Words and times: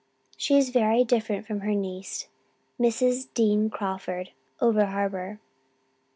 She 0.35 0.57
is 0.57 0.71
very 0.71 1.03
different 1.03 1.45
from 1.45 1.59
her 1.59 1.75
niece, 1.75 2.27
Mrs. 2.79 3.27
Dean 3.35 3.69
Crawford 3.69 4.31
over 4.59 4.87
harbour. 4.87 5.39